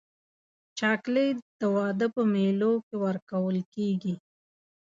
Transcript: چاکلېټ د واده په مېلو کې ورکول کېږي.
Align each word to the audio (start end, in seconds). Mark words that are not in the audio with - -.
چاکلېټ 0.77 1.37
د 1.59 1.61
واده 1.75 2.07
په 2.15 2.21
مېلو 2.33 2.71
کې 2.87 2.95
ورکول 3.05 3.57
کېږي. 3.73 4.13